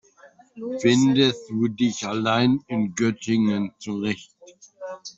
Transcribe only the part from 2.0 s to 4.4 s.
allein in Göttingen zurecht?